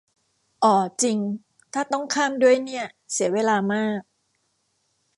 [0.63, 1.19] อ่อจริง
[1.73, 4.01] ถ้าต้องข้าม ด้วยเนี่ย เสียเวลามาก